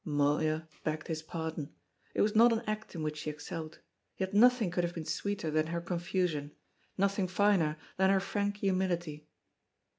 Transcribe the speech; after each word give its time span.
Moya 0.03 0.67
begged 0.83 1.09
his 1.09 1.21
pardon. 1.21 1.75
It 2.15 2.21
was 2.21 2.35
not 2.35 2.51
an 2.51 2.63
act 2.65 2.95
in 2.95 3.03
which 3.03 3.17
she 3.17 3.29
excelled. 3.29 3.77
Yet 4.17 4.33
nothing 4.33 4.71
could 4.71 4.83
have 4.83 4.95
been 4.95 5.05
sweeter 5.05 5.51
than 5.51 5.67
her 5.67 5.79
confusion, 5.79 6.53
nothing 6.97 7.27
finer 7.27 7.77
than 7.97 8.09
her 8.09 8.19
frank 8.19 8.57
humility. 8.57 9.27